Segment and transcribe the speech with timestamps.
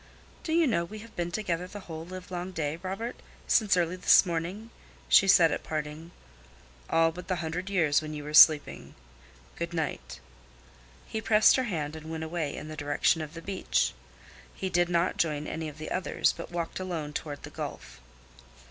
[0.41, 4.71] "Do you know we have been together the whole livelong day, Robert—since early this morning?"
[5.07, 6.09] she said at parting.
[6.89, 8.95] "All but the hundred years when you were sleeping.
[9.57, 10.19] Good night."
[11.07, 13.93] He pressed her hand and went away in the direction of the beach.
[14.55, 18.01] He did not join any of the others, but walked alone toward the Gulf.